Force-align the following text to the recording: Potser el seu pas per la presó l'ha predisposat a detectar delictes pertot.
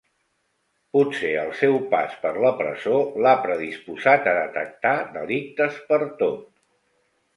Potser 0.95 1.33
el 1.41 1.51
seu 1.59 1.75
pas 1.91 2.15
per 2.23 2.31
la 2.45 2.51
presó 2.61 2.95
l'ha 3.25 3.35
predisposat 3.43 4.27
a 4.33 4.37
detectar 4.39 4.97
delictes 5.19 5.79
pertot. 5.93 6.41